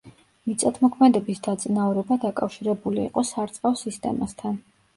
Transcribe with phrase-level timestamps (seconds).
[0.51, 4.63] მიწათმოქმედების დაწინაურება დაკავშირებული იყო სარწყავ სისტემასთან.